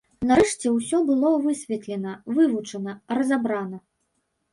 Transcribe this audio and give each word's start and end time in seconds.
Нарэшце 0.27 0.69
ўсё 0.77 1.01
было 1.09 1.29
высветлена, 1.43 2.13
вывучана, 2.39 2.95
разабрана. 3.19 3.77